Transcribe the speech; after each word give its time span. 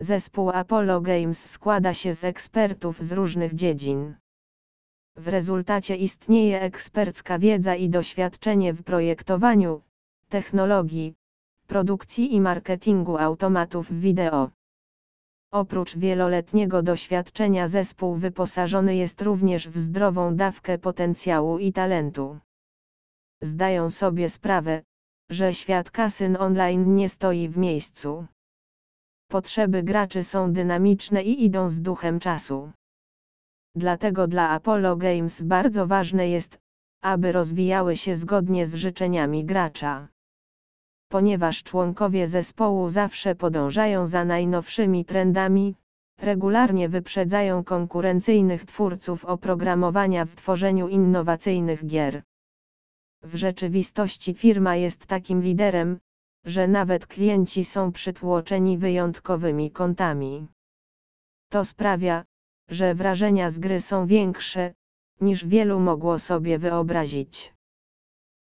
Zespół 0.00 0.50
Apollo 0.50 1.00
Games 1.00 1.38
składa 1.54 1.94
się 1.94 2.14
z 2.14 2.24
ekspertów 2.24 2.98
z 3.08 3.12
różnych 3.12 3.54
dziedzin. 3.54 4.14
W 5.16 5.28
rezultacie 5.28 5.96
istnieje 5.96 6.60
ekspercka 6.60 7.38
wiedza 7.38 7.74
i 7.74 7.88
doświadczenie 7.88 8.72
w 8.72 8.82
projektowaniu, 8.82 9.80
technologii, 10.28 11.14
produkcji 11.66 12.34
i 12.34 12.40
marketingu 12.40 13.18
automatów 13.18 14.00
wideo. 14.00 14.50
Oprócz 15.52 15.96
wieloletniego 15.96 16.82
doświadczenia 16.82 17.68
zespół 17.68 18.14
wyposażony 18.14 18.96
jest 18.96 19.22
również 19.22 19.68
w 19.68 19.88
zdrową 19.88 20.36
dawkę 20.36 20.78
potencjału 20.78 21.58
i 21.58 21.72
talentu. 21.72 22.38
Zdają 23.42 23.90
sobie 23.90 24.30
sprawę, 24.30 24.82
że 25.30 25.54
świat 25.54 25.90
kasyn 25.90 26.36
online 26.36 26.96
nie 26.96 27.08
stoi 27.08 27.48
w 27.48 27.56
miejscu. 27.56 28.26
Potrzeby 29.28 29.82
graczy 29.82 30.24
są 30.32 30.52
dynamiczne 30.52 31.22
i 31.22 31.44
idą 31.44 31.70
z 31.70 31.82
duchem 31.82 32.20
czasu. 32.20 32.72
Dlatego 33.74 34.26
dla 34.26 34.48
Apollo 34.50 34.96
Games 34.96 35.42
bardzo 35.42 35.86
ważne 35.86 36.28
jest, 36.28 36.58
aby 37.02 37.32
rozwijały 37.32 37.96
się 37.96 38.18
zgodnie 38.18 38.66
z 38.68 38.74
życzeniami 38.74 39.44
gracza. 39.44 40.08
Ponieważ 41.08 41.62
członkowie 41.62 42.28
zespołu 42.28 42.90
zawsze 42.90 43.34
podążają 43.34 44.08
za 44.08 44.24
najnowszymi 44.24 45.04
trendami, 45.04 45.74
regularnie 46.18 46.88
wyprzedzają 46.88 47.64
konkurencyjnych 47.64 48.66
twórców 48.66 49.24
oprogramowania 49.24 50.24
w 50.24 50.34
tworzeniu 50.34 50.88
innowacyjnych 50.88 51.86
gier. 51.86 52.22
W 53.22 53.36
rzeczywistości 53.36 54.34
firma 54.34 54.76
jest 54.76 55.06
takim 55.06 55.42
liderem, 55.42 55.98
że 56.44 56.68
nawet 56.68 57.06
klienci 57.06 57.64
są 57.74 57.92
przytłoczeni 57.92 58.78
wyjątkowymi 58.78 59.70
kontami. 59.70 60.46
To 61.50 61.64
sprawia, 61.64 62.24
że 62.68 62.94
wrażenia 62.94 63.50
z 63.50 63.58
gry 63.58 63.82
są 63.88 64.06
większe, 64.06 64.74
niż 65.20 65.46
wielu 65.46 65.80
mogło 65.80 66.18
sobie 66.18 66.58
wyobrazić. 66.58 67.52